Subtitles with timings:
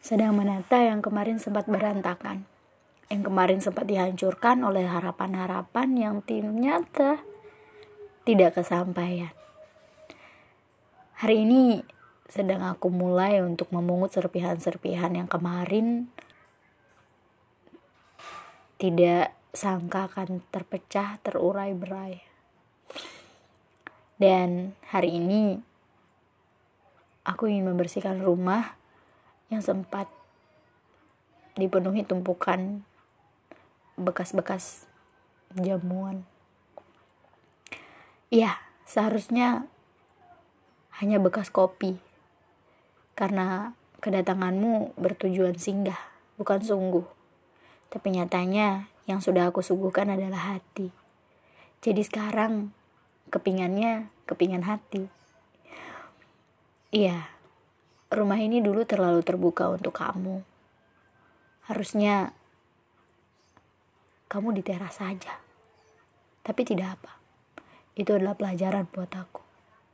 [0.00, 2.48] sedang menata yang kemarin sempat berantakan,
[3.12, 7.20] yang kemarin sempat dihancurkan oleh harapan-harapan yang ternyata
[8.24, 9.32] tidak kesampaian.
[11.20, 11.84] Hari ini
[12.32, 16.08] sedang aku mulai untuk memungut serpihan-serpihan yang kemarin
[18.80, 22.24] tidak sangka akan terpecah, terurai berai.
[24.16, 25.60] Dan hari ini
[27.28, 28.79] aku ingin membersihkan rumah
[29.50, 30.06] yang sempat
[31.58, 32.86] dipenuhi tumpukan
[33.98, 34.88] bekas-bekas
[35.58, 36.24] jamuan.
[38.30, 39.66] Iya, seharusnya
[41.02, 41.98] hanya bekas kopi.
[43.18, 45.98] Karena kedatanganmu bertujuan singgah,
[46.38, 47.04] bukan sungguh.
[47.90, 50.94] Tapi nyatanya yang sudah aku suguhkan adalah hati.
[51.82, 52.70] Jadi sekarang
[53.34, 55.10] kepingannya kepingan hati.
[56.94, 57.26] Iya,
[58.10, 60.42] rumah ini dulu terlalu terbuka untuk kamu.
[61.70, 62.34] Harusnya
[64.26, 65.38] kamu di teras saja.
[66.42, 67.12] Tapi tidak apa.
[67.94, 69.42] Itu adalah pelajaran buat aku.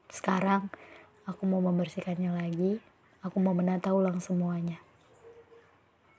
[0.08, 0.72] Sekarang
[1.28, 2.80] aku mau membersihkannya lagi.
[3.20, 4.80] Aku mau menata ulang semuanya.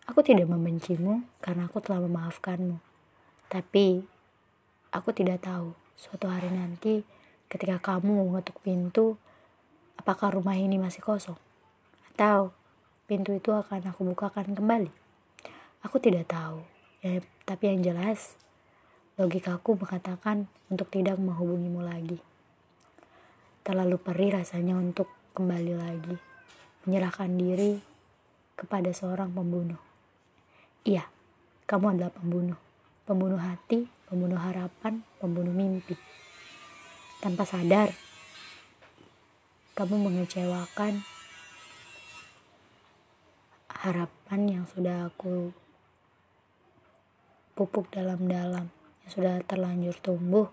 [0.05, 2.77] Aku tidak membencimu karena aku telah memaafkanmu.
[3.49, 4.05] Tapi
[4.93, 7.01] aku tidak tahu suatu hari nanti
[7.49, 9.15] ketika kamu mengetuk pintu,
[9.97, 11.46] apakah rumah ini masih kosong?
[12.17, 12.49] Atau
[13.05, 14.89] pintu itu akan aku bukakan kembali.
[15.85, 16.65] Aku tidak tahu,
[17.05, 18.33] ya, tapi yang jelas
[19.21, 22.17] logikaku mengatakan untuk tidak menghubungimu lagi.
[23.61, 25.05] Terlalu perih rasanya untuk
[25.37, 26.17] kembali lagi,
[26.89, 27.85] menyerahkan diri
[28.57, 29.77] kepada seorang pembunuh.
[30.89, 31.05] Iya,
[31.69, 32.57] kamu adalah pembunuh.
[33.05, 35.93] Pembunuh hati, pembunuh harapan, pembunuh mimpi.
[37.21, 37.93] Tanpa sadar,
[39.77, 41.05] kamu mengecewakan
[43.87, 45.55] harapan yang sudah aku
[47.55, 48.67] pupuk dalam-dalam
[49.07, 50.51] yang sudah terlanjur tumbuh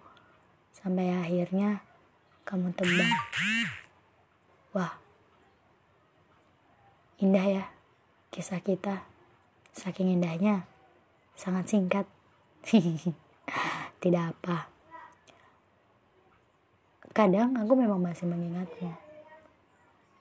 [0.71, 1.83] sampai akhirnya
[2.47, 3.11] kamu tebang.
[4.71, 4.95] Wah,
[7.19, 7.65] indah ya
[8.31, 9.03] kisah kita.
[9.75, 10.71] Saking indahnya,
[11.35, 12.07] sangat singkat.
[14.03, 14.71] Tidak apa.
[17.11, 18.95] Kadang aku memang masih mengingatmu.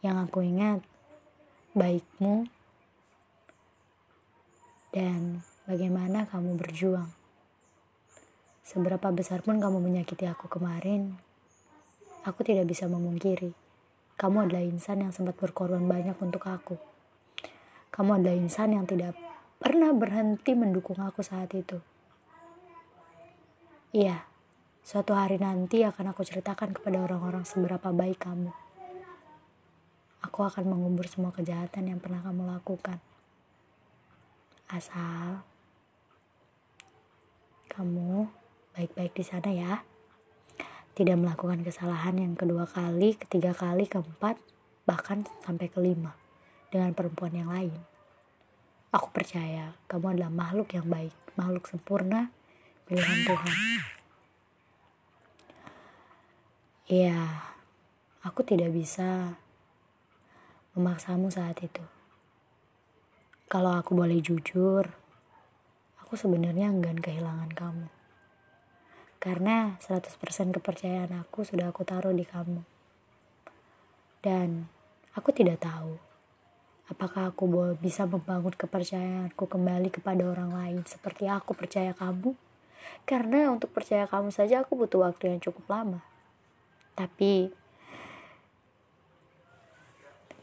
[0.01, 0.81] Yang aku ingat,
[1.78, 2.50] baikmu
[4.94, 7.09] dan bagaimana kamu berjuang.
[8.62, 11.18] Seberapa besar pun kamu menyakiti aku kemarin,
[12.24, 13.52] aku tidak bisa memungkiri.
[14.14, 16.78] Kamu adalah insan yang sempat berkorban banyak untuk aku.
[17.90, 19.18] Kamu adalah insan yang tidak
[19.58, 21.81] pernah berhenti mendukung aku saat itu.
[23.98, 24.30] Iya,
[24.86, 28.54] suatu hari nanti akan aku ceritakan kepada orang-orang seberapa baik kamu.
[30.24, 33.02] Aku akan mengubur semua kejahatan yang pernah kamu lakukan
[34.69, 35.41] asal
[37.72, 38.29] kamu
[38.78, 39.74] baik-baik di sana ya
[40.94, 44.38] tidak melakukan kesalahan yang kedua kali, ketiga kali, keempat,
[44.85, 46.13] bahkan sampai kelima
[46.69, 47.74] dengan perempuan yang lain.
[48.94, 52.30] Aku percaya kamu adalah makhluk yang baik, makhluk sempurna,
[52.85, 53.57] pilihan Tuhan.
[56.94, 57.18] Iya,
[58.22, 59.34] aku tidak bisa
[60.78, 61.81] memaksamu saat itu.
[63.53, 64.81] Kalau aku boleh jujur,
[66.02, 67.86] aku sebenarnya enggan kehilangan kamu.
[69.22, 70.09] Karena 100%
[70.58, 72.66] kepercayaan aku sudah aku taruh di kamu.
[74.25, 74.66] Dan
[75.13, 76.02] aku tidak tahu
[76.90, 77.46] apakah aku
[77.78, 82.34] bisa membangun kepercayaanku kembali kepada orang lain seperti aku percaya kamu.
[83.06, 86.02] Karena untuk percaya kamu saja aku butuh waktu yang cukup lama.
[86.97, 87.53] Tapi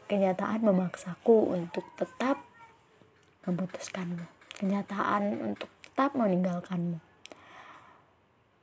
[0.07, 2.50] kenyataan memaksaku untuk tetap
[3.45, 4.25] memutuskanmu,
[4.57, 7.01] kenyataan untuk tetap meninggalkanmu.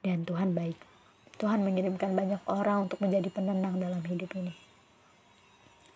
[0.07, 0.79] Dan Tuhan baik.
[1.39, 4.55] Tuhan mengirimkan banyak orang untuk menjadi penenang dalam hidup ini.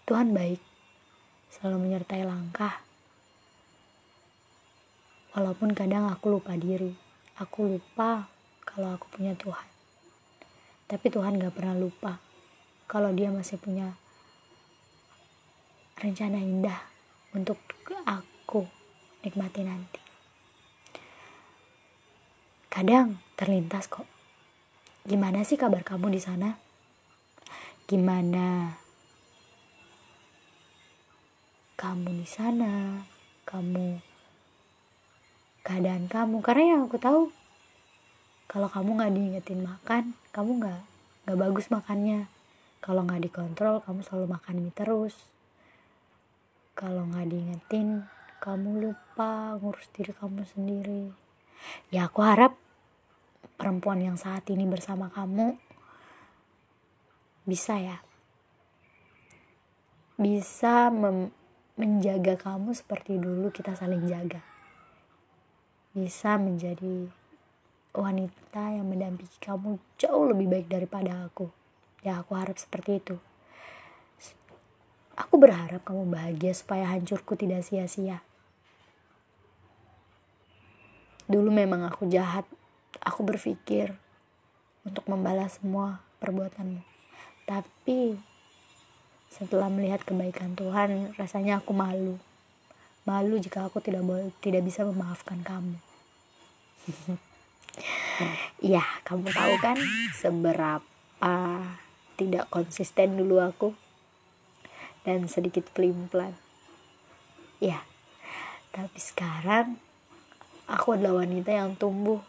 [0.06, 0.59] Tuhan baik,
[1.50, 2.82] selalu menyertai langkah.
[5.35, 6.94] Walaupun kadang aku lupa diri,
[7.38, 8.26] aku lupa
[8.67, 9.67] kalau aku punya Tuhan.
[10.90, 12.20] Tapi Tuhan gak pernah lupa
[12.90, 13.96] kalau dia masih punya
[15.96, 16.82] rencana indah
[17.32, 17.56] untuk
[18.05, 18.69] aku aku
[19.25, 19.96] nikmati nanti.
[22.69, 24.04] Kadang terlintas kok.
[25.08, 26.60] Gimana sih kabar kamu di sana?
[27.88, 28.76] Gimana
[31.81, 33.00] kamu di sana?
[33.49, 33.96] Kamu
[35.64, 37.32] keadaan kamu karena yang aku tahu
[38.52, 40.81] kalau kamu nggak diingetin makan kamu nggak
[41.25, 42.28] nggak bagus makannya
[42.84, 45.14] kalau nggak dikontrol kamu selalu makan mie terus
[46.75, 48.10] kalau nggak diingetin
[48.43, 51.15] kamu lupa ngurus diri kamu sendiri.
[51.94, 52.59] Ya aku harap
[53.55, 55.55] perempuan yang saat ini bersama kamu
[57.47, 58.03] bisa ya.
[60.19, 60.91] Bisa
[61.79, 64.43] menjaga kamu seperti dulu kita saling jaga.
[65.95, 67.06] Bisa menjadi
[67.95, 71.47] wanita yang mendampingi kamu jauh lebih baik daripada aku.
[72.03, 73.23] Ya aku harap seperti itu.
[75.15, 78.25] Aku berharap kamu bahagia supaya hancurku tidak sia-sia
[81.32, 82.44] Dulu memang aku jahat.
[83.00, 83.96] Aku berpikir
[84.84, 86.84] untuk membalas semua perbuatanmu.
[87.49, 88.20] Tapi
[89.32, 92.20] setelah melihat kebaikan Tuhan, rasanya aku malu.
[93.08, 95.81] Malu jika aku tidak boleh, tidak bisa memaafkan kamu.
[98.61, 99.81] Iya, kamu tahu kan
[100.12, 100.85] seberapa
[102.20, 103.73] tidak konsisten dulu aku
[105.02, 106.37] dan sedikit pelin-pelan.
[107.58, 107.82] Ya,
[108.70, 109.81] tapi sekarang
[110.69, 112.20] aku adalah wanita yang tumbuh.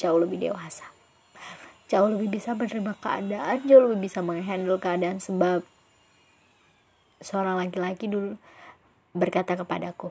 [0.00, 0.88] Jauh lebih dewasa.
[1.92, 5.60] Jauh lebih bisa menerima keadaan jauh lebih bisa menghandle keadaan sebab
[7.20, 8.40] seorang laki-laki dulu
[9.12, 10.08] berkata kepadaku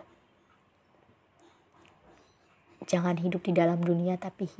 [2.92, 4.52] jangan hidup di dalam dunia tapi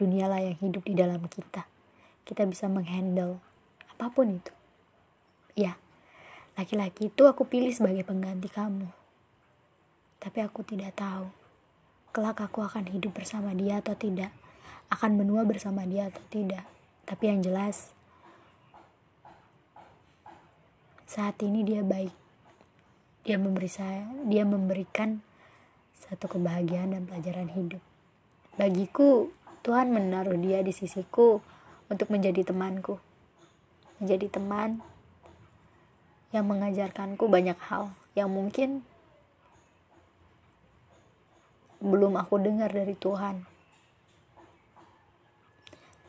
[0.00, 1.68] dunialah yang hidup di dalam kita.
[2.24, 3.38] Kita bisa menghandle
[3.92, 4.52] apa pun itu.
[5.52, 5.76] Ya
[6.56, 8.86] laki-laki itu aku pilih sebagai pengganti kamu
[10.24, 11.28] tapi aku tidak tahu
[12.14, 14.30] kelak aku akan hidup bersama dia atau tidak,
[14.86, 16.62] akan menua bersama dia atau tidak.
[17.02, 17.90] Tapi yang jelas,
[21.10, 22.14] saat ini dia baik.
[23.26, 25.18] Dia memberi saya, dia memberikan
[26.06, 27.82] satu kebahagiaan dan pelajaran hidup.
[28.54, 29.34] Bagiku,
[29.66, 31.42] Tuhan menaruh dia di sisiku
[31.90, 33.02] untuk menjadi temanku.
[33.98, 34.78] Menjadi teman
[36.30, 38.86] yang mengajarkanku banyak hal yang mungkin
[41.84, 43.44] belum aku dengar dari Tuhan.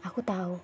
[0.08, 0.56] Aku tahu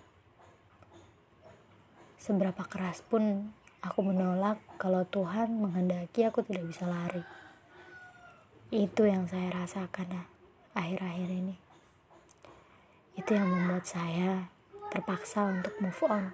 [2.15, 3.51] seberapa keras pun
[3.83, 7.27] aku menolak kalau Tuhan menghendaki aku tidak bisa lari.
[8.71, 10.23] Itu yang saya rasakan
[10.71, 11.59] akhir-akhir ini.
[13.19, 14.47] Itu yang membuat saya
[14.95, 16.31] terpaksa untuk move on.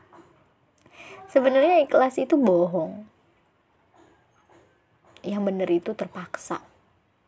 [1.34, 3.10] Sebenarnya ikhlas itu bohong.
[5.26, 6.62] Yang benar itu terpaksa,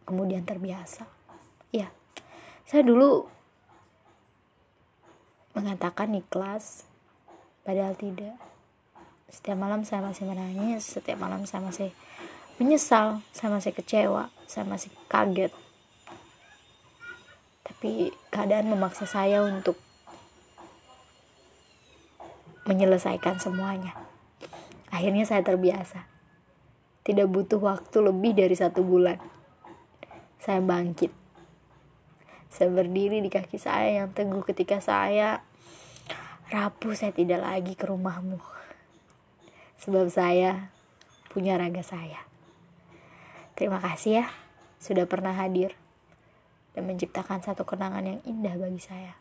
[0.06, 1.19] kemudian terbiasa
[1.70, 1.88] ya
[2.70, 3.26] saya dulu
[5.58, 6.86] mengatakan ikhlas
[7.66, 8.38] padahal tidak.
[9.30, 11.90] Setiap malam saya masih menangis setiap malam saya masih
[12.58, 15.54] menyesal saya masih kecewa saya masih kaget.
[17.66, 19.78] Tapi keadaan memaksa saya untuk
[22.66, 23.94] menyelesaikan semuanya.
[24.90, 26.06] Akhirnya saya terbiasa.
[27.06, 29.18] Tidak butuh waktu lebih dari satu bulan.
[30.38, 31.19] Saya bangkit
[32.50, 35.46] saya berdiri di kaki saya yang teguh ketika saya
[36.50, 38.42] rapuh saya tidak lagi ke rumahmu.
[39.80, 40.74] Sebab saya
[41.30, 42.26] punya raga saya.
[43.54, 44.28] Terima kasih ya
[44.82, 45.78] sudah pernah hadir
[46.74, 49.14] dan menciptakan satu kenangan yang indah bagi saya.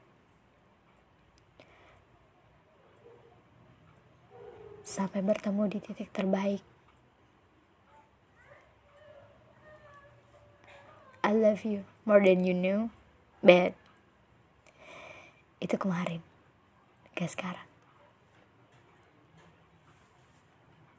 [4.88, 6.64] Sampai bertemu di titik terbaik.
[11.20, 12.88] I love you more than you know
[13.45, 13.73] bad.
[15.59, 16.23] Itu kemarin.
[17.18, 17.67] Gak sekarang